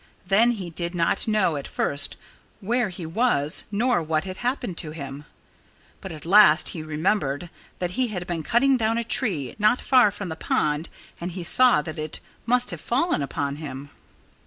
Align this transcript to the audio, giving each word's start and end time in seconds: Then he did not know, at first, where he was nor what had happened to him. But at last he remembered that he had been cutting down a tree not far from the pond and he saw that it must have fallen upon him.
Then 0.25 0.53
he 0.53 0.71
did 0.71 0.95
not 0.95 1.27
know, 1.27 1.57
at 1.57 1.67
first, 1.67 2.17
where 2.59 2.89
he 2.89 3.05
was 3.05 3.65
nor 3.71 4.01
what 4.01 4.23
had 4.23 4.37
happened 4.37 4.75
to 4.79 4.89
him. 4.89 5.25
But 6.01 6.11
at 6.11 6.25
last 6.25 6.69
he 6.69 6.81
remembered 6.81 7.51
that 7.77 7.91
he 7.91 8.07
had 8.07 8.25
been 8.25 8.41
cutting 8.41 8.77
down 8.77 8.97
a 8.97 9.03
tree 9.03 9.55
not 9.59 9.79
far 9.79 10.09
from 10.09 10.29
the 10.29 10.35
pond 10.35 10.89
and 11.19 11.33
he 11.33 11.43
saw 11.43 11.83
that 11.83 11.99
it 11.99 12.19
must 12.47 12.71
have 12.71 12.81
fallen 12.81 13.21
upon 13.21 13.57
him. 13.57 13.91